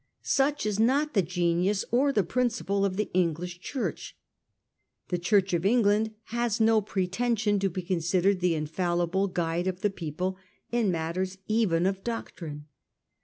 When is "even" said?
11.47-11.85